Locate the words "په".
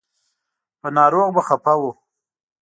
0.79-0.87